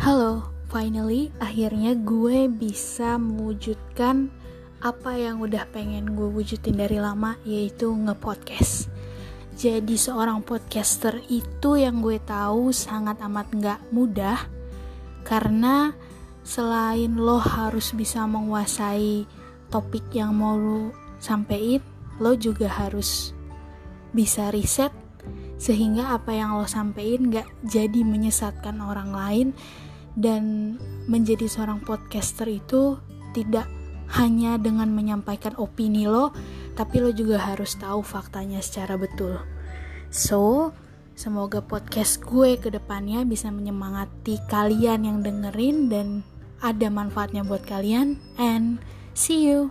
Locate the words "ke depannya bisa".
42.56-43.52